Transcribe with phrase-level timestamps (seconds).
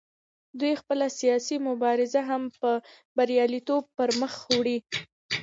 [0.59, 2.69] دوی خپله سیاسي مبارزه هم په
[3.15, 4.77] بریالیتوب پر مخ وړي